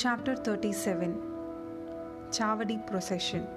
Chapter 0.00 0.36
37 0.36 1.20
Chavadi 2.30 2.86
Procession. 2.86 3.48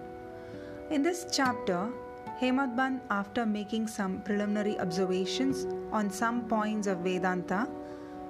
In 0.90 1.04
this 1.04 1.28
chapter, 1.32 1.92
Hemadpant, 2.40 3.00
after 3.12 3.46
making 3.46 3.86
some 3.86 4.24
preliminary 4.24 4.80
observations 4.80 5.68
on 5.92 6.10
some 6.10 6.48
points 6.48 6.88
of 6.88 6.98
Vedanta, 7.02 7.70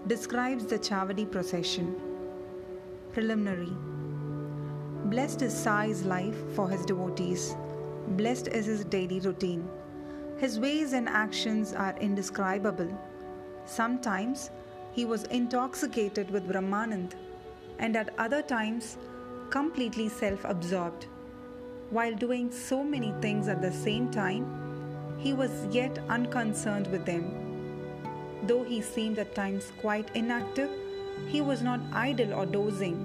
describes 0.07 0.65
the 0.65 0.77
Chavadi 0.77 1.31
procession. 1.31 1.95
Preliminary 3.13 3.71
Blessed 5.05 5.43
is 5.43 5.53
Sai's 5.53 6.03
life 6.03 6.35
for 6.53 6.69
his 6.69 6.85
devotees. 6.85 7.55
Blessed 8.17 8.49
is 8.49 8.65
his 8.65 8.83
daily 8.83 9.21
routine. 9.21 9.65
His 10.37 10.59
ways 10.59 10.91
and 10.91 11.07
actions 11.07 11.71
are 11.71 11.95
indescribable. 12.01 12.91
Sometimes 13.65 14.49
he 14.91 15.05
was 15.05 15.23
intoxicated 15.27 16.29
with 16.29 16.45
Brahmanand, 16.45 17.15
and 17.81 17.97
at 17.97 18.17
other 18.17 18.41
times 18.41 18.97
completely 19.49 20.07
self 20.07 20.45
absorbed. 20.45 21.07
While 21.89 22.13
doing 22.15 22.51
so 22.51 22.83
many 22.83 23.13
things 23.21 23.49
at 23.49 23.61
the 23.61 23.71
same 23.71 24.09
time, 24.09 24.45
he 25.17 25.33
was 25.33 25.65
yet 25.71 25.99
unconcerned 26.07 26.87
with 26.87 27.05
them. 27.05 27.25
Though 28.43 28.63
he 28.63 28.81
seemed 28.81 29.19
at 29.19 29.35
times 29.35 29.73
quite 29.81 30.15
inactive, 30.15 30.69
he 31.27 31.41
was 31.41 31.61
not 31.61 31.81
idle 31.91 32.33
or 32.33 32.45
dozing. 32.45 33.01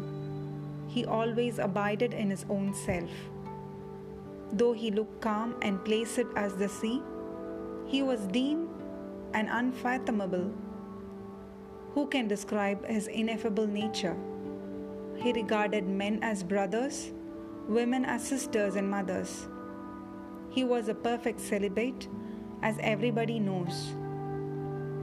He 0.88 1.04
always 1.04 1.58
abided 1.58 2.14
in 2.14 2.30
his 2.30 2.46
own 2.48 2.72
self. 2.74 3.10
Though 4.52 4.72
he 4.72 4.90
looked 4.90 5.20
calm 5.20 5.56
and 5.62 5.84
placid 5.84 6.28
as 6.36 6.54
the 6.54 6.68
sea, 6.68 7.02
he 7.86 8.02
was 8.02 8.20
deep 8.28 8.58
and 9.34 9.48
unfathomable. 9.50 10.52
Who 11.94 12.06
can 12.06 12.28
describe 12.28 12.86
his 12.86 13.08
ineffable 13.08 13.66
nature? 13.66 14.16
He 15.18 15.32
regarded 15.32 15.88
men 15.88 16.18
as 16.22 16.42
brothers, 16.42 17.10
women 17.68 18.04
as 18.04 18.26
sisters 18.26 18.76
and 18.76 18.90
mothers. 18.90 19.46
He 20.50 20.64
was 20.64 20.88
a 20.88 20.94
perfect 20.94 21.40
celibate, 21.40 22.08
as 22.62 22.76
everybody 22.80 23.38
knows. 23.38 23.94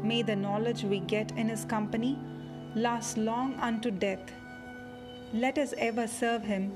May 0.03 0.21
the 0.21 0.35
knowledge 0.35 0.83
we 0.83 0.99
get 0.99 1.31
in 1.31 1.49
his 1.49 1.65
company 1.65 2.17
last 2.75 3.17
long 3.17 3.53
unto 3.55 3.91
death. 3.91 4.31
Let 5.33 5.57
us 5.57 5.73
ever 5.77 6.07
serve 6.07 6.43
him 6.43 6.71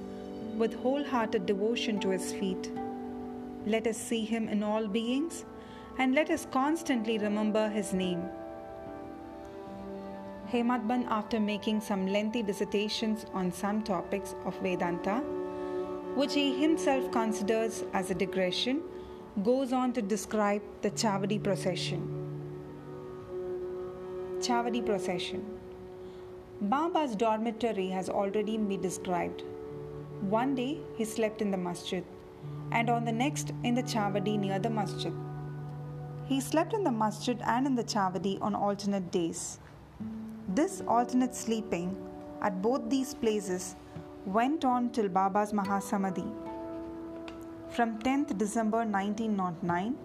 with 0.57 0.73
wholehearted 0.75 1.45
devotion 1.45 1.99
to 1.99 2.09
his 2.09 2.31
feet. 2.33 2.71
Let 3.65 3.87
us 3.87 3.97
see 3.97 4.25
him 4.25 4.47
in 4.47 4.63
all 4.63 4.87
beings 4.87 5.45
and 5.97 6.13
let 6.13 6.29
us 6.29 6.47
constantly 6.51 7.17
remember 7.17 7.69
his 7.69 7.93
name. 7.93 8.23
Hemadpant, 10.51 11.07
after 11.09 11.39
making 11.39 11.81
some 11.81 12.07
lengthy 12.07 12.41
dissertations 12.41 13.25
on 13.33 13.51
some 13.51 13.83
topics 13.83 14.33
of 14.45 14.57
Vedanta, 14.61 15.17
which 16.15 16.33
he 16.33 16.61
himself 16.61 17.11
considers 17.11 17.83
as 17.93 18.11
a 18.11 18.15
digression, 18.15 18.81
goes 19.43 19.73
on 19.73 19.91
to 19.93 20.01
describe 20.01 20.61
the 20.81 20.89
Chavadi 20.91 21.43
procession. 21.43 22.01
Chavadi 24.39 24.85
procession. 24.85 25.45
Baba's 26.61 27.15
dormitory 27.15 27.89
has 27.89 28.09
already 28.09 28.57
been 28.57 28.81
described. 28.81 29.43
One 30.21 30.55
day 30.55 30.79
he 30.95 31.05
slept 31.05 31.41
in 31.41 31.51
the 31.51 31.57
masjid, 31.57 32.03
and 32.71 32.89
on 32.89 33.03
the 33.03 33.11
next 33.11 33.51
in 33.63 33.75
the 33.75 33.83
Chavadi 33.83 34.39
near 34.39 34.59
the 34.59 34.69
masjid. 34.69 35.13
He 36.25 36.41
slept 36.41 36.73
in 36.73 36.83
the 36.83 36.91
masjid 36.91 37.39
and 37.45 37.67
in 37.67 37.75
the 37.75 37.83
Chavadi 37.83 38.41
on 38.41 38.55
alternate 38.55 39.11
days. 39.11 39.59
This 40.57 40.81
alternate 40.87 41.35
sleeping 41.35 41.95
at 42.41 42.63
both 42.63 42.89
these 42.89 43.13
places 43.13 43.75
went 44.25 44.65
on 44.65 44.89
till 44.89 45.07
Baba's 45.07 45.51
Mahasamadhi. 45.53 46.25
From 47.69 47.99
10th 47.99 48.35
December 48.39 48.79
1909, 48.79 49.95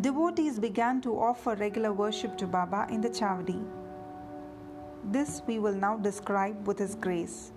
devotees 0.00 0.58
began 0.58 1.02
to 1.02 1.12
offer 1.20 1.54
regular 1.56 1.92
worship 1.92 2.38
to 2.38 2.46
Baba 2.46 2.86
in 2.90 3.02
the 3.02 3.10
Chavadi. 3.10 3.62
This 5.12 5.42
we 5.46 5.58
will 5.58 5.74
now 5.74 5.98
describe 5.98 6.66
with 6.66 6.78
His 6.78 6.94
grace. 6.94 7.52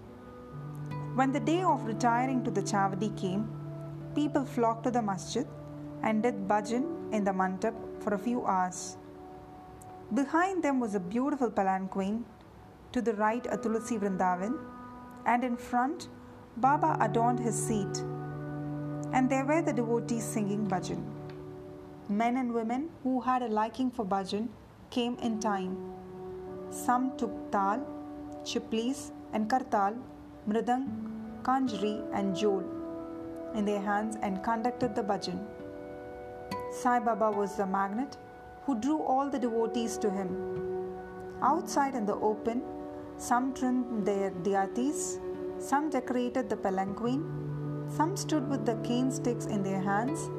When 1.16 1.32
the 1.32 1.40
day 1.40 1.64
of 1.64 1.86
retiring 1.86 2.44
to 2.44 2.52
the 2.52 2.62
Chavadi 2.62 3.16
came, 3.18 3.50
people 4.16 4.44
flocked 4.44 4.84
to 4.84 4.92
the 4.92 5.02
masjid 5.02 5.48
and 6.04 6.22
did 6.22 6.46
bhajan 6.46 7.14
in 7.14 7.24
the 7.24 7.32
mandap 7.32 7.76
for 8.04 8.16
a 8.16 8.20
few 8.20 8.46
hours. 8.46 8.98
Behind 10.14 10.64
them 10.64 10.80
was 10.80 10.96
a 10.96 11.02
beautiful 11.02 11.50
palanquin, 11.52 12.24
to 12.94 13.02
the 13.02 13.14
right 13.16 13.46
a 13.52 13.58
Tulsi 13.58 13.98
Vrindavan, 13.98 14.58
and 15.26 15.44
in 15.44 15.58
front 15.58 16.08
Baba 16.56 16.98
adorned 17.02 17.42
his 17.42 17.56
seat. 17.56 18.04
And 19.12 19.30
there 19.30 19.44
were 19.44 19.62
the 19.62 19.74
devotees 19.74 20.24
singing 20.24 20.66
bhajan. 20.66 21.04
Men 22.08 22.38
and 22.38 22.54
women 22.54 22.90
who 23.04 23.20
had 23.20 23.42
a 23.42 23.48
liking 23.48 23.92
for 23.92 24.06
bhajan 24.06 24.48
came 24.92 25.18
in 25.22 25.42
time. 25.42 25.76
Some 26.70 27.18
took 27.18 27.52
tal, 27.52 27.86
chiplis, 28.46 29.12
and 29.34 29.50
kartal, 29.50 29.98
mridang, 30.48 30.88
kanjri, 31.44 32.02
and 32.14 32.34
jol 32.34 32.64
in 33.56 33.66
their 33.66 33.82
hands 33.82 34.16
and 34.22 34.42
conducted 34.42 34.96
the 34.96 35.04
bhajan. 35.04 35.46
Sai 36.72 37.00
Baba 37.00 37.30
was 37.30 37.58
the 37.58 37.66
magnet 37.66 38.18
who 38.68 38.76
drew 38.76 39.02
all 39.02 39.30
the 39.30 39.40
devotees 39.40 39.98
to 39.98 40.10
him. 40.12 40.30
Outside 41.42 41.96
in 41.96 42.06
the 42.06 42.16
open, 42.16 42.62
some 43.18 43.54
trimmed 43.54 44.06
their 44.06 44.32
deities, 44.48 45.20
some 45.58 45.90
decorated 45.90 46.50
the 46.50 46.58
palanquin, 46.58 47.22
some 47.90 48.18
stood 48.18 48.48
with 48.50 48.66
the 48.66 48.76
cane 48.88 49.10
sticks 49.10 49.46
in 49.46 49.64
their 49.64 49.80
hands 49.82 50.30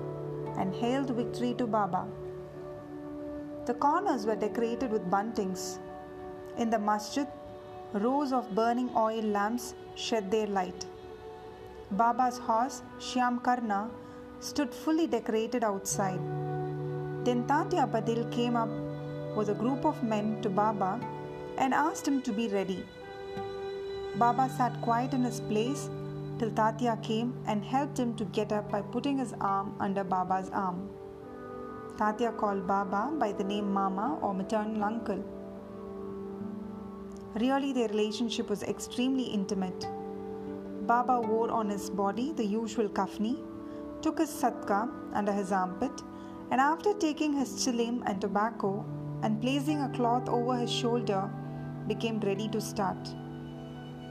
and 0.59 0.75
hailed 0.75 1.11
victory 1.17 1.55
to 1.55 1.67
Baba. 1.67 2.07
The 3.65 3.75
corners 3.75 4.27
were 4.27 4.37
decorated 4.37 4.91
with 4.91 5.11
buntings. 5.11 5.79
In 6.59 6.69
the 6.69 6.79
masjid, 6.79 7.27
rows 7.95 8.33
of 8.33 8.55
burning 8.55 8.91
oil 8.95 9.23
lamps 9.23 9.75
shed 9.95 10.31
their 10.31 10.47
light. 10.47 10.85
Baba's 11.93 12.37
horse, 12.37 12.83
Shyam 12.99 13.43
Karna, 13.43 13.89
stood 14.41 14.75
fully 14.75 15.07
decorated 15.07 15.65
outside. 15.65 16.21
Then 17.25 17.47
Tatya 17.47 17.91
Patil 17.91 18.31
came 18.33 18.57
up 18.57 18.69
with 19.37 19.51
a 19.51 19.55
group 19.55 19.85
of 19.85 20.03
men 20.03 20.41
to 20.43 20.49
Baba 20.49 21.01
and 21.57 21.75
asked 21.75 22.07
him 22.07 22.23
to 22.23 22.33
be 22.33 22.49
ready. 22.49 22.85
Baba 24.17 24.49
sat 24.57 24.81
quiet 24.81 25.13
in 25.15 25.23
his 25.23 25.41
place 25.41 25.91
till 26.39 26.51
Tatya 26.51 27.03
came 27.03 27.35
and 27.47 27.65
helped 27.65 27.99
him 27.99 28.15
to 28.17 28.25
get 28.27 28.53
up 28.53 28.71
by 28.71 28.81
putting 28.81 29.19
his 29.19 29.35
arm 29.41 29.75
under 29.81 30.05
Baba's 30.05 30.51
arm. 30.51 30.89
Tatya 31.97 32.37
called 32.37 32.67
Baba 32.67 33.11
by 33.19 33.33
the 33.33 33.45
name 33.45 33.73
Mama 33.73 34.19
or 34.23 34.33
maternal 34.33 34.85
uncle. 34.85 35.23
Really, 37.35 37.73
their 37.73 37.89
relationship 37.89 38.49
was 38.49 38.63
extremely 38.63 39.25
intimate. 39.25 39.87
Baba 40.87 41.21
wore 41.21 41.51
on 41.51 41.69
his 41.69 41.91
body 41.91 42.33
the 42.33 42.45
usual 42.45 42.89
kafni, 42.89 43.43
took 44.01 44.19
his 44.19 44.31
satka 44.31 44.89
under 45.13 45.33
his 45.33 45.53
armpit, 45.53 46.03
and 46.51 46.61
after 46.61 46.93
taking 46.95 47.33
his 47.33 47.51
chilim 47.63 48.03
and 48.07 48.21
tobacco 48.21 48.85
and 49.23 49.41
placing 49.41 49.83
a 49.83 49.89
cloth 49.91 50.29
over 50.29 50.57
his 50.57 50.73
shoulder, 50.73 51.31
became 51.87 52.21
ready 52.21 52.49
to 52.49 52.61
start. 52.61 52.97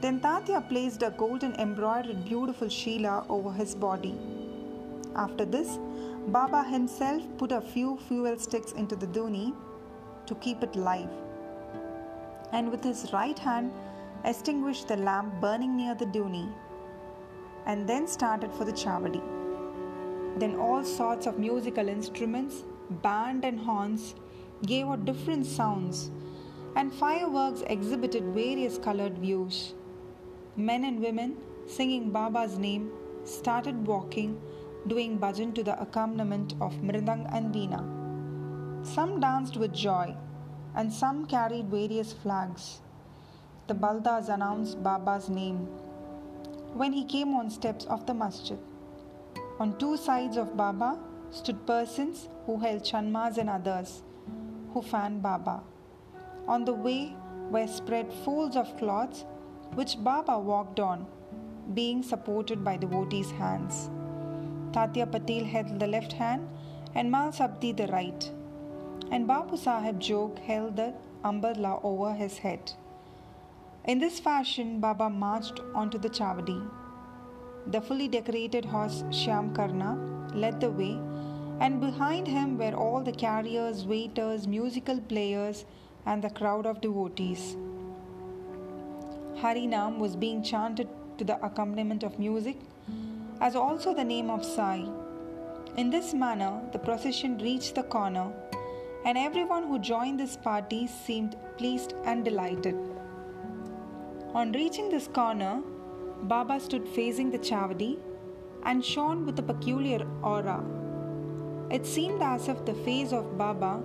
Then 0.00 0.20
Tatya 0.20 0.68
placed 0.68 1.02
a 1.02 1.10
golden 1.10 1.54
embroidered 1.54 2.24
beautiful 2.24 2.68
Sheela 2.68 3.26
over 3.28 3.52
his 3.52 3.74
body. 3.74 4.14
After 5.16 5.44
this, 5.44 5.78
Baba 6.28 6.62
himself 6.62 7.22
put 7.38 7.52
a 7.52 7.60
few 7.60 7.96
fuel 8.06 8.38
sticks 8.38 8.72
into 8.72 8.94
the 8.94 9.06
dhuni 9.06 9.54
to 10.26 10.34
keep 10.36 10.62
it 10.62 10.76
live, 10.76 11.10
and 12.52 12.70
with 12.70 12.84
his 12.84 13.12
right 13.12 13.38
hand 13.38 13.72
extinguished 14.24 14.88
the 14.88 14.96
lamp 14.96 15.40
burning 15.40 15.76
near 15.76 15.94
the 15.94 16.06
dhuni, 16.06 16.52
and 17.66 17.88
then 17.88 18.06
started 18.06 18.52
for 18.52 18.64
the 18.64 18.72
chavadi. 18.72 19.22
Then 20.38 20.54
all 20.56 20.84
sorts 20.84 21.26
of 21.26 21.38
musical 21.38 21.88
instruments, 21.88 22.62
band 23.02 23.44
and 23.44 23.58
horns, 23.58 24.14
gave 24.64 24.86
out 24.86 25.04
different 25.04 25.46
sounds, 25.46 26.10
and 26.76 26.92
fireworks 26.92 27.62
exhibited 27.66 28.22
various 28.34 28.78
colored 28.78 29.18
views. 29.18 29.74
Men 30.56 30.84
and 30.84 31.00
women, 31.00 31.36
singing 31.66 32.10
Baba's 32.10 32.56
name, 32.58 32.90
started 33.24 33.86
walking, 33.86 34.40
doing 34.86 35.18
bhajan 35.18 35.54
to 35.56 35.64
the 35.64 35.80
accompaniment 35.80 36.54
of 36.60 36.80
mridang 36.88 37.28
and 37.34 37.52
veena. 37.54 37.82
Some 38.94 39.18
danced 39.20 39.56
with 39.56 39.72
joy, 39.72 40.16
and 40.76 40.92
some 40.92 41.26
carried 41.26 41.68
various 41.68 42.12
flags. 42.12 42.80
The 43.66 43.74
baldas 43.74 44.28
announced 44.28 44.82
Baba's 44.82 45.28
name 45.28 45.66
when 46.74 46.92
he 46.92 47.04
came 47.04 47.34
on 47.34 47.50
steps 47.50 47.84
of 47.86 48.06
the 48.06 48.14
masjid. 48.14 48.58
On 49.60 49.76
two 49.76 49.96
sides 49.96 50.36
of 50.36 50.56
Baba 50.56 50.98
stood 51.30 51.66
persons 51.66 52.28
who 52.46 52.58
held 52.58 52.82
chanmas 52.84 53.38
and 53.38 53.50
others 53.50 54.02
who 54.72 54.82
fanned 54.82 55.20
Baba. 55.22 55.62
On 56.46 56.64
the 56.64 56.72
way 56.72 57.16
were 57.50 57.66
spread 57.66 58.12
folds 58.24 58.56
of 58.56 58.76
cloths 58.76 59.24
which 59.74 60.02
Baba 60.02 60.38
walked 60.38 60.78
on, 60.78 61.06
being 61.74 62.02
supported 62.02 62.62
by 62.62 62.76
devotees' 62.76 63.32
hands. 63.32 63.90
Tatya 64.72 65.10
Patel 65.10 65.44
held 65.44 65.80
the 65.80 65.86
left 65.86 66.12
hand 66.12 66.48
and 66.94 67.12
Mhalsapati 67.12 67.76
the 67.76 67.88
right, 67.88 68.30
and 69.10 69.26
Babu 69.26 69.56
Sahib 69.56 69.98
Jog 69.98 70.38
held 70.38 70.76
the 70.76 70.94
umbrella 71.24 71.80
over 71.82 72.14
his 72.14 72.38
head. 72.38 72.72
In 73.84 73.98
this 73.98 74.20
fashion, 74.20 74.78
Baba 74.80 75.10
marched 75.10 75.60
onto 75.74 75.98
the 75.98 76.10
Chavadi. 76.10 76.60
The 77.72 77.82
fully 77.82 78.08
decorated 78.08 78.64
horse 78.64 79.02
Shyam 79.10 79.54
Karna 79.54 79.90
led 80.34 80.58
the 80.58 80.70
way, 80.70 80.98
and 81.60 81.82
behind 81.82 82.26
him 82.26 82.56
were 82.56 82.74
all 82.74 83.02
the 83.02 83.12
carriers, 83.12 83.84
waiters, 83.84 84.46
musical 84.46 84.98
players, 85.02 85.66
and 86.06 86.24
the 86.24 86.30
crowd 86.30 86.64
of 86.64 86.80
devotees. 86.80 87.56
Harinam 89.42 89.98
was 89.98 90.16
being 90.16 90.42
chanted 90.42 90.88
to 91.18 91.24
the 91.24 91.36
accompaniment 91.44 92.02
of 92.02 92.18
music, 92.18 92.56
as 93.42 93.54
also 93.54 93.94
the 93.94 94.04
name 94.04 94.30
of 94.30 94.46
Sai. 94.46 94.88
In 95.76 95.90
this 95.90 96.14
manner, 96.14 96.62
the 96.72 96.78
procession 96.78 97.36
reached 97.36 97.74
the 97.74 97.82
corner, 97.82 98.32
and 99.04 99.18
everyone 99.18 99.64
who 99.68 99.78
joined 99.78 100.18
this 100.18 100.38
party 100.38 100.86
seemed 100.86 101.36
pleased 101.58 101.92
and 102.04 102.24
delighted. 102.24 102.76
On 104.32 104.52
reaching 104.52 104.88
this 104.88 105.06
corner, 105.06 105.62
Baba 106.22 106.58
stood 106.58 106.88
facing 106.88 107.30
the 107.30 107.38
Chavadi 107.38 107.98
and 108.64 108.84
shone 108.84 109.24
with 109.24 109.38
a 109.38 109.42
peculiar 109.42 110.06
aura. 110.22 110.64
It 111.70 111.86
seemed 111.86 112.22
as 112.22 112.48
if 112.48 112.64
the 112.64 112.74
face 112.74 113.12
of 113.12 113.38
Baba 113.38 113.82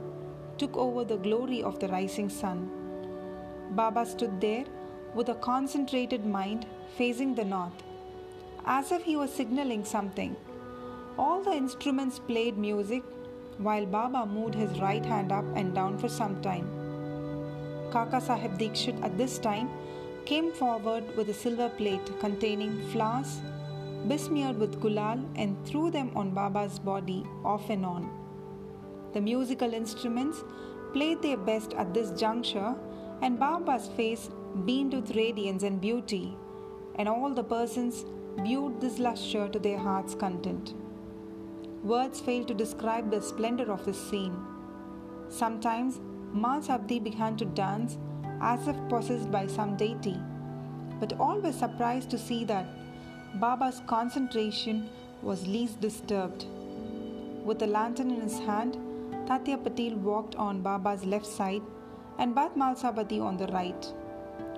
took 0.57 0.75
over 0.75 1.03
the 1.03 1.17
glory 1.17 1.61
of 1.61 1.79
the 1.79 1.87
rising 1.89 2.29
sun. 2.29 2.69
Baba 3.71 4.05
stood 4.05 4.41
there 4.41 4.65
with 5.13 5.29
a 5.29 5.35
concentrated 5.35 6.25
mind 6.25 6.65
facing 6.97 7.35
the 7.35 7.45
north, 7.45 7.83
as 8.65 8.91
if 8.91 9.03
he 9.03 9.15
was 9.15 9.31
signaling 9.31 9.85
something. 9.85 10.35
All 11.17 11.43
the 11.43 11.51
instruments 11.51 12.17
played 12.17 12.57
music 12.57 13.03
while 13.59 13.85
Baba 13.85 14.25
moved 14.25 14.55
his 14.55 14.79
right 14.79 15.05
hand 15.05 15.31
up 15.31 15.45
and 15.55 15.75
down 15.75 15.97
for 15.99 16.09
some 16.09 16.41
time. 16.41 16.67
Kaka 17.91 18.19
Sahib 18.19 18.57
Dikshit 18.57 19.03
at 19.03 19.17
this 19.17 19.37
time 19.37 19.69
came 20.25 20.51
forward 20.51 21.15
with 21.15 21.29
a 21.29 21.33
silver 21.33 21.69
plate 21.69 22.11
containing 22.19 22.81
flowers 22.91 23.41
besmeared 24.07 24.57
with 24.57 24.79
gulal 24.81 25.23
and 25.35 25.57
threw 25.65 25.89
them 25.89 26.11
on 26.15 26.31
Baba's 26.31 26.79
body 26.79 27.23
off 27.43 27.69
and 27.69 27.85
on. 27.85 28.09
The 29.13 29.21
musical 29.21 29.73
instruments 29.73 30.43
played 30.93 31.21
their 31.21 31.37
best 31.37 31.73
at 31.73 31.93
this 31.93 32.11
juncture, 32.11 32.75
and 33.21 33.39
Baba's 33.39 33.87
face 33.89 34.29
beamed 34.65 34.93
with 34.93 35.15
radiance 35.15 35.63
and 35.63 35.79
beauty, 35.79 36.35
and 36.95 37.07
all 37.07 37.33
the 37.33 37.43
persons 37.43 38.05
viewed 38.41 38.81
this 38.81 38.99
lustre 38.99 39.47
to 39.49 39.59
their 39.59 39.77
heart's 39.77 40.15
content. 40.15 40.73
Words 41.83 42.19
fail 42.19 42.43
to 42.45 42.53
describe 42.53 43.11
the 43.11 43.21
splendor 43.21 43.71
of 43.71 43.85
this 43.85 43.99
scene. 44.09 44.35
Sometimes 45.29 45.99
Mhalsapati 46.33 47.03
began 47.03 47.37
to 47.37 47.45
dance 47.45 47.97
as 48.41 48.67
if 48.67 48.75
possessed 48.89 49.31
by 49.31 49.47
some 49.47 49.75
deity, 49.75 50.19
but 50.99 51.13
all 51.19 51.39
were 51.39 51.51
surprised 51.51 52.09
to 52.11 52.17
see 52.17 52.43
that 52.45 52.65
Baba's 53.39 53.81
concentration 53.87 54.89
was 55.21 55.47
least 55.47 55.79
disturbed. 55.81 56.45
With 57.43 57.61
a 57.61 57.67
lantern 57.67 58.11
in 58.11 58.21
his 58.21 58.39
hand, 58.39 58.77
Tatya 59.25 59.63
Patel 59.63 59.95
walked 59.95 60.35
on 60.35 60.61
Baba's 60.61 61.05
left 61.05 61.25
side 61.25 61.61
and 62.19 62.35
Bat 62.35 62.55
Mhalsapati 62.57 63.21
on 63.21 63.37
the 63.37 63.47
right, 63.47 63.93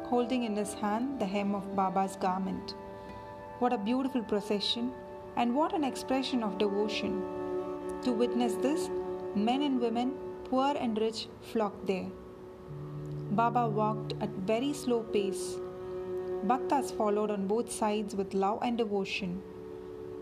holding 0.04 0.44
in 0.44 0.56
his 0.56 0.74
hand 0.74 1.20
the 1.20 1.26
hem 1.26 1.56
of 1.56 1.76
Baba's 1.76 2.16
garment. 2.16 2.76
What 3.60 3.74
a 3.74 3.78
beautiful 3.78 4.24
procession 4.24 4.92
and 5.38 5.56
what 5.56 5.74
an 5.74 5.84
expression 5.84 6.44
of 6.44 6.58
devotion. 6.58 7.24
To 8.04 8.12
witness 8.12 8.56
this, 8.56 8.90
men 9.36 9.62
and 9.62 9.80
women, 9.80 10.16
poor 10.46 10.76
and 10.78 10.98
rich, 10.98 11.28
flocked 11.42 11.88
there. 11.88 12.08
Baba 13.36 13.68
walked 13.68 14.14
at 14.22 14.30
very 14.48 14.74
slow 14.74 15.04
pace 15.04 15.58
Bhaktas 16.48 16.92
followed 16.92 17.32
on 17.32 17.48
both 17.48 17.72
sides 17.72 18.16
with 18.16 18.36
love 18.36 18.60
and 18.62 18.78
devotion. 18.78 19.42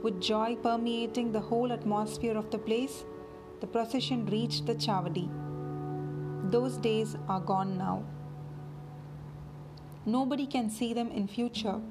With 0.03 0.21
joy 0.21 0.55
permeating 0.55 1.33
the 1.33 1.41
whole 1.41 1.73
atmosphere 1.73 2.37
of 2.37 2.49
the 2.49 2.57
place, 2.57 3.03
the 3.59 3.67
procession 3.67 4.25
reached 4.27 4.65
the 4.65 4.75
Chavadi. 4.75 5.29
Those 6.49 6.77
days 6.77 7.17
are 7.27 7.41
gone 7.41 7.77
now. 7.77 8.03
Nobody 10.05 10.45
can 10.45 10.69
see 10.69 10.93
them 10.93 11.11
in 11.11 11.27
future. 11.27 11.81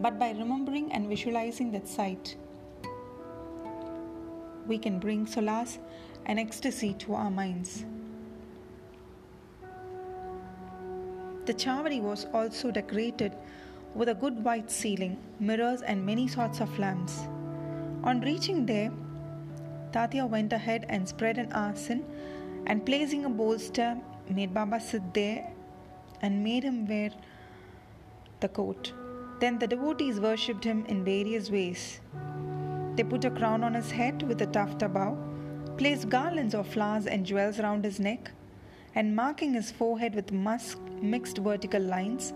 But 0.00 0.18
by 0.18 0.30
remembering 0.30 0.90
and 0.90 1.08
visualizing 1.08 1.70
that 1.70 1.86
sight, 1.86 2.36
we 4.66 4.76
can 4.76 4.98
bring 4.98 5.24
solace 5.26 5.78
and 6.26 6.40
ecstasy 6.40 6.94
to 6.94 7.14
our 7.14 7.30
minds. 7.30 7.84
The 11.46 11.54
Chavadi 11.54 12.02
was 12.02 12.26
also 12.34 12.72
decorated 12.72 13.32
with 13.94 14.08
a 14.08 14.14
good 14.14 14.42
white 14.44 14.68
ceiling, 14.68 15.16
mirrors, 15.38 15.80
and 15.82 16.04
many 16.04 16.26
sorts 16.26 16.60
of 16.60 16.76
lamps. 16.76 17.20
On 18.02 18.20
reaching 18.20 18.66
there, 18.66 18.90
Tatya 19.92 20.28
went 20.28 20.52
ahead 20.52 20.86
and 20.88 21.08
spread 21.08 21.38
an 21.38 21.52
asan 21.52 22.04
and 22.66 22.84
placing 22.84 23.24
a 23.24 23.30
bolster, 23.30 23.96
made 24.28 24.52
Baba 24.52 24.80
sit 24.80 25.14
there 25.14 25.52
and 26.20 26.42
made 26.42 26.64
him 26.64 26.86
wear 26.88 27.10
the 28.40 28.48
coat. 28.48 28.92
Then 29.38 29.60
the 29.60 29.68
devotees 29.68 30.18
worshipped 30.18 30.64
him 30.64 30.84
in 30.86 31.04
various 31.04 31.48
ways. 31.48 32.00
They 32.96 33.04
put 33.04 33.24
a 33.24 33.30
crown 33.30 33.62
on 33.62 33.74
his 33.74 33.92
head 33.92 34.22
with 34.24 34.42
a 34.42 34.46
tuft 34.46 34.80
bow, 34.80 35.16
placed 35.76 36.08
garlands 36.08 36.54
of 36.56 36.66
flowers 36.66 37.06
and 37.06 37.24
jewels 37.24 37.60
round 37.60 37.84
his 37.84 38.00
neck, 38.00 38.32
and 38.96 39.14
marking 39.14 39.52
his 39.52 39.70
forehead 39.70 40.14
with 40.14 40.32
musk 40.32 40.78
mixed 41.02 41.38
vertical 41.38 41.82
lines, 41.82 42.32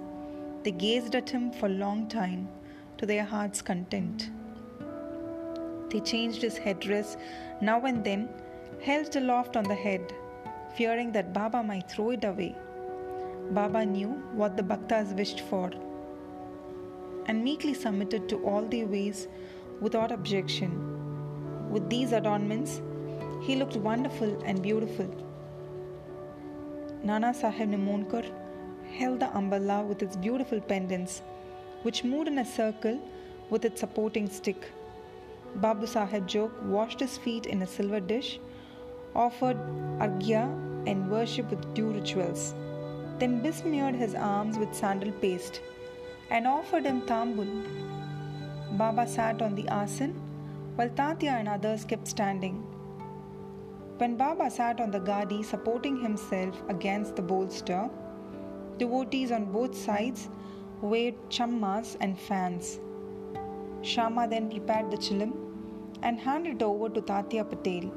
they 0.63 0.71
gazed 0.71 1.15
at 1.15 1.31
him 1.31 1.51
for 1.51 1.67
a 1.67 1.81
long 1.85 2.07
time 2.07 2.49
to 2.99 3.07
their 3.07 3.25
heart's 3.25 3.63
content. 3.63 4.31
They 5.91 6.01
changed 6.01 6.43
his 6.43 6.59
headdress 6.59 7.17
now 7.63 7.81
and 7.87 8.05
then, 8.05 8.29
held 8.83 9.17
aloft 9.17 9.57
on 9.57 9.65
the 9.65 9.75
head, 9.75 10.13
fearing 10.77 11.11
that 11.13 11.33
Baba 11.33 11.63
might 11.63 11.91
throw 11.91 12.11
it 12.11 12.25
away. 12.25 12.55
Baba 13.53 13.85
knew 13.85 14.11
what 14.35 14.57
the 14.57 14.63
Bhaktas 14.63 15.15
wished 15.17 15.41
for 15.41 15.71
and 17.27 17.43
meekly 17.43 17.75
submitted 17.75 18.29
to 18.29 18.37
all 18.45 18.63
their 18.63 18.87
ways 18.87 19.29
without 19.81 20.13
objection. 20.13 20.71
With 21.71 21.89
these 21.89 22.13
adornments, 22.13 22.83
he 23.43 23.57
looked 23.57 23.77
wonderful 23.77 24.43
and 24.45 24.63
beautiful. 24.63 25.20
Nana 27.03 27.33
Sahib 27.33 27.71
Nimonkar 27.71 28.27
held 28.99 29.21
the 29.21 29.35
umbrella 29.37 29.83
with 29.83 30.03
its 30.03 30.17
beautiful 30.17 30.61
pendants, 30.61 31.23
which 31.83 32.05
moved 32.05 32.29
in 32.29 32.39
a 32.39 32.45
circle 32.45 33.01
with 33.49 33.65
its 33.65 33.81
supporting 33.81 34.29
stick. 34.29 34.67
Babu 35.57 35.87
Sahib 35.87 36.27
Jog 36.27 36.51
washed 36.63 37.01
his 37.01 37.17
feet 37.17 37.47
in 37.47 37.63
a 37.63 37.67
silver 37.67 38.01
dish, 38.01 38.39
offered 39.15 39.57
arghya 39.99 40.43
and 40.87 41.11
worship 41.11 41.49
with 41.51 41.73
due 41.75 41.91
rituals, 41.91 42.55
then 43.19 43.41
besmeared 43.41 43.95
his 43.95 44.15
arms 44.15 44.59
with 44.59 44.75
sandal 44.75 45.13
paste 45.13 45.61
and 46.31 46.47
offered 46.47 46.85
him 46.85 47.01
tambul. 47.03 47.49
Baba 48.77 49.07
sat 49.07 49.41
on 49.41 49.55
the 49.55 49.67
asan 49.69 50.13
while 50.77 50.91
Tatya 50.91 51.31
and 51.31 51.49
others 51.49 51.85
kept 51.85 52.07
standing. 52.07 52.70
When 54.01 54.17
Baba 54.17 54.51
sat 54.51 54.81
on 54.81 54.91
the 54.91 54.99
gadi 54.99 55.43
supporting 55.43 56.01
himself 56.01 56.63
against 56.71 57.17
the 57.17 57.23
bolster, 57.31 57.91
devotees 58.79 59.31
on 59.31 59.53
both 59.53 59.77
sides 59.77 60.31
waved 60.81 61.19
chammas 61.29 61.99
and 62.01 62.19
fans. 62.19 62.81
Shama 63.83 64.27
then 64.27 64.49
prepared 64.49 64.91
the 64.91 64.97
chilim 64.97 65.35
and 66.03 66.19
handed 66.19 66.55
it 66.55 66.63
over 66.63 66.89
to 66.89 67.03
Tatya 67.03 67.45
Patel, 67.45 67.91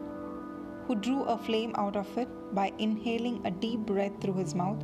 who 0.87 0.95
drew 0.95 1.23
a 1.23 1.37
flame 1.37 1.71
out 1.77 1.95
of 1.95 2.17
it 2.17 2.27
by 2.53 2.73
inhaling 2.79 3.39
a 3.45 3.51
deep 3.51 3.79
breath 3.91 4.19
through 4.19 4.33
his 4.33 4.53
mouth 4.53 4.83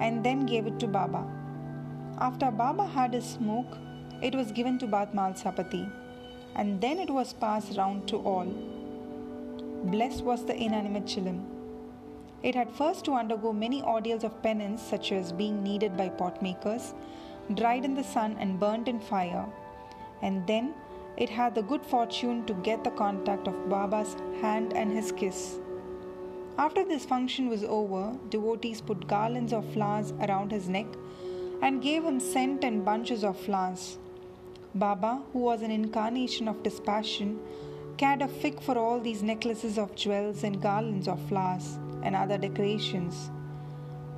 and 0.00 0.24
then 0.24 0.44
gave 0.44 0.66
it 0.66 0.80
to 0.80 0.88
Baba. 0.88 1.24
After 2.18 2.50
Baba 2.50 2.84
had 2.84 3.14
his 3.14 3.24
smoke, 3.24 3.78
it 4.20 4.34
was 4.34 4.50
given 4.50 4.76
to 4.80 4.88
Batmal 4.88 5.40
Sapati, 5.40 5.88
and 6.56 6.80
then 6.80 6.98
it 6.98 7.10
was 7.10 7.32
passed 7.32 7.78
round 7.78 8.08
to 8.08 8.16
all. 8.16 8.77
Blessed 9.84 10.24
was 10.24 10.44
the 10.44 10.56
inanimate 10.56 11.04
chilim. 11.04 11.44
It 12.42 12.54
had 12.54 12.70
first 12.70 13.04
to 13.04 13.12
undergo 13.12 13.52
many 13.52 13.82
ordeals 13.82 14.24
of 14.24 14.42
penance, 14.42 14.82
such 14.82 15.12
as 15.12 15.32
being 15.32 15.62
kneaded 15.62 15.96
by 15.96 16.08
potmakers, 16.08 16.94
dried 17.54 17.84
in 17.84 17.94
the 17.94 18.02
sun, 18.04 18.36
and 18.40 18.58
burnt 18.58 18.88
in 18.88 18.98
fire. 18.98 19.46
And 20.20 20.46
then 20.46 20.74
it 21.16 21.28
had 21.28 21.54
the 21.54 21.62
good 21.62 21.84
fortune 21.86 22.44
to 22.46 22.54
get 22.54 22.82
the 22.82 22.90
contact 22.90 23.46
of 23.46 23.68
Baba's 23.68 24.14
hand 24.40 24.72
and 24.74 24.92
his 24.92 25.12
kiss. 25.12 25.58
After 26.58 26.84
this 26.84 27.04
function 27.04 27.48
was 27.48 27.62
over, 27.62 28.16
devotees 28.30 28.80
put 28.80 29.06
garlands 29.06 29.52
of 29.52 29.64
flowers 29.72 30.12
around 30.20 30.50
his 30.50 30.68
neck 30.68 30.86
and 31.62 31.80
gave 31.80 32.04
him 32.04 32.18
scent 32.18 32.64
and 32.64 32.84
bunches 32.84 33.22
of 33.22 33.38
flowers. 33.38 33.98
Baba, 34.74 35.22
who 35.32 35.38
was 35.38 35.62
an 35.62 35.70
incarnation 35.70 36.48
of 36.48 36.62
dispassion, 36.62 37.38
cared 37.98 38.22
a 38.22 38.28
fig 38.28 38.60
for 38.62 38.78
all 38.78 39.00
these 39.00 39.22
necklaces 39.22 39.76
of 39.76 39.94
jewels 39.96 40.44
and 40.44 40.62
garlands 40.62 41.08
of 41.08 41.20
flowers 41.28 41.78
and 42.02 42.14
other 42.14 42.38
decorations. 42.38 43.30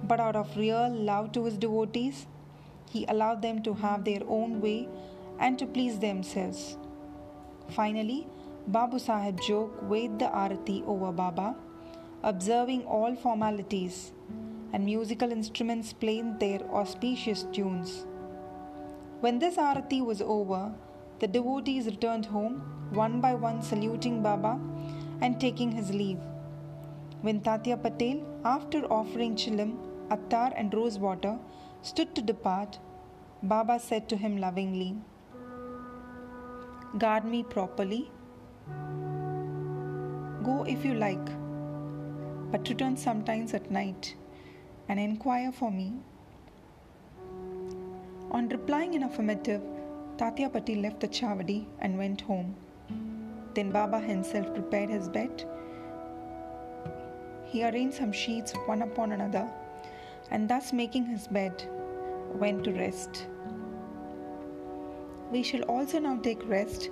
But 0.04 0.20
out 0.20 0.36
of 0.36 0.56
real 0.56 0.90
love 0.90 1.32
to 1.32 1.44
his 1.44 1.56
devotees, 1.56 2.26
he 2.90 3.06
allowed 3.06 3.40
them 3.40 3.62
to 3.62 3.72
have 3.74 4.04
their 4.04 4.20
own 4.28 4.60
way 4.60 4.88
and 5.38 5.58
to 5.58 5.66
please 5.66 5.98
themselves. 5.98 6.76
Finally, 7.70 8.26
Babu 8.66 8.98
Sahib 8.98 9.40
Jog 9.40 9.82
weighed 9.88 10.18
the 10.18 10.26
arati 10.26 10.86
over 10.86 11.10
Baba, 11.10 11.56
observing 12.22 12.84
all 12.84 13.16
formalities, 13.16 14.12
and 14.72 14.84
musical 14.84 15.32
instruments 15.32 15.92
played 15.92 16.38
their 16.38 16.60
auspicious 16.70 17.44
tunes. 17.52 18.04
When 19.20 19.38
this 19.38 19.56
arati 19.56 20.04
was 20.04 20.20
over, 20.20 20.72
the 21.20 21.28
devotees 21.28 21.86
returned 21.86 22.26
home, 22.26 22.62
one 22.90 23.20
by 23.20 23.34
one 23.34 23.62
saluting 23.62 24.22
Baba 24.22 24.58
and 25.20 25.38
taking 25.38 25.70
his 25.70 25.90
leave. 25.92 26.18
When 27.20 27.40
Tatya 27.40 27.76
Patel, 27.82 28.22
after 28.44 28.78
offering 28.86 29.36
chilim, 29.36 29.76
attar, 30.10 30.52
and 30.56 30.72
rose 30.72 30.98
water, 30.98 31.38
stood 31.82 32.14
to 32.14 32.22
depart, 32.22 32.78
Baba 33.42 33.78
said 33.78 34.08
to 34.08 34.16
him 34.16 34.38
lovingly, 34.38 34.96
Guard 36.98 37.24
me 37.24 37.42
properly. 37.42 38.10
Go 40.42 40.64
if 40.66 40.84
you 40.84 40.94
like, 40.94 41.28
but 42.50 42.68
return 42.68 42.96
sometimes 42.96 43.52
at 43.52 43.70
night 43.70 44.16
and 44.88 44.98
inquire 44.98 45.52
for 45.52 45.70
me. 45.70 45.92
On 48.30 48.48
replying 48.48 48.94
in 48.94 49.02
affirmative, 49.02 49.62
Tatya 50.20 50.52
Patel 50.52 50.82
left 50.82 51.00
the 51.00 51.08
chavadi 51.08 51.64
and 51.78 51.96
went 51.96 52.20
home. 52.20 52.54
Then 53.54 53.70
Baba 53.70 53.98
himself 53.98 54.52
prepared 54.52 54.90
his 54.90 55.08
bed. 55.08 55.44
He 57.46 57.64
arranged 57.64 57.96
some 57.96 58.12
sheets 58.12 58.52
one 58.66 58.82
upon 58.82 59.12
another 59.12 59.48
and 60.30 60.46
thus 60.46 60.74
making 60.74 61.06
his 61.06 61.26
bed, 61.26 61.64
went 62.34 62.64
to 62.64 62.72
rest. 62.72 63.28
We 65.32 65.42
shall 65.42 65.62
also 65.62 65.98
now 65.98 66.18
take 66.18 66.46
rest 66.46 66.90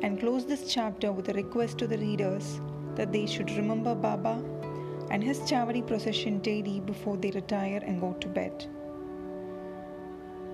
and 0.00 0.18
close 0.18 0.46
this 0.46 0.72
chapter 0.72 1.12
with 1.12 1.28
a 1.28 1.34
request 1.34 1.76
to 1.78 1.86
the 1.86 1.98
readers 1.98 2.58
that 2.94 3.12
they 3.12 3.26
should 3.26 3.50
remember 3.50 3.94
Baba 3.94 4.42
and 5.10 5.22
his 5.22 5.40
Chavadi 5.40 5.86
procession 5.86 6.38
daily 6.38 6.80
before 6.80 7.18
they 7.18 7.32
retire 7.32 7.82
and 7.84 8.00
go 8.00 8.14
to 8.14 8.28
bed. 8.28 8.66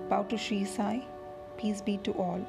Bow 0.09 0.23
to 0.23 0.37
Sri 0.37 0.65
Sai. 0.65 1.01
Peace 1.59 1.81
be 1.81 1.97
to 1.97 2.13
all. 2.13 2.39